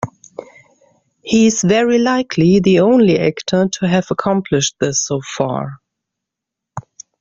[1.21, 5.77] He is very likely the only actor to have accomplished this, so far.